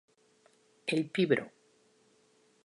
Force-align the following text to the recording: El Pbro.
El 0.93 1.11
Pbro. 1.13 1.45